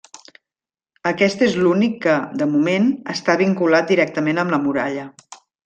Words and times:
Aquest 1.11 1.43
és 1.47 1.57
l'únic 1.65 1.99
que, 2.07 2.17
de 2.43 2.49
moment, 2.55 2.89
està 3.15 3.37
vinculat 3.45 3.93
directament 3.95 4.43
amb 4.47 4.57
la 4.59 4.63
muralla. 4.67 5.09